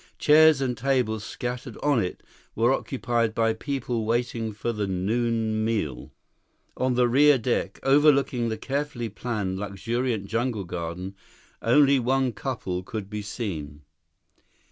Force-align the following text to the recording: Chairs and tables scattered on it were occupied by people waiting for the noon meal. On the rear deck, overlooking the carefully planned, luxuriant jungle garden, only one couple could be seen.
Chairs 0.17 0.61
and 0.61 0.75
tables 0.75 1.23
scattered 1.23 1.77
on 1.83 1.99
it 2.03 2.23
were 2.55 2.73
occupied 2.73 3.35
by 3.35 3.53
people 3.53 4.03
waiting 4.03 4.51
for 4.51 4.73
the 4.73 4.87
noon 4.87 5.63
meal. 5.63 6.11
On 6.75 6.95
the 6.95 7.07
rear 7.07 7.37
deck, 7.37 7.79
overlooking 7.83 8.49
the 8.49 8.57
carefully 8.57 9.09
planned, 9.09 9.59
luxuriant 9.59 10.25
jungle 10.25 10.63
garden, 10.63 11.15
only 11.61 11.99
one 11.99 12.31
couple 12.31 12.81
could 12.81 13.11
be 13.11 13.21
seen. 13.21 13.83